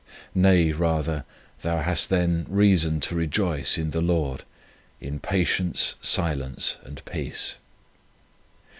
Nay, 0.33 0.71
rather, 0.71 1.25
thou 1.59 1.83
hast 1.83 2.09
then 2.09 2.45
great 2.45 2.55
reason 2.55 2.99
to 3.01 3.13
rejoice 3.13 3.77
in 3.77 3.91
the 3.91 4.01
Lord 4.01 4.45
in 4.99 5.19
patience, 5.19 5.93
silence, 6.01 6.79
and 6.83 7.05
peace. 7.05 7.57